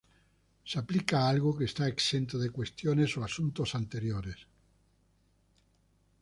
Se 0.65 0.79
aplica 0.79 1.19
a 1.19 1.29
algo 1.29 1.55
que 1.57 1.65
está 1.71 1.83
exento 1.87 2.35
de 2.39 2.49
cuestiones 2.57 3.09
o 3.17 3.19
asuntos 3.23 3.69
anteriores. 3.81 4.39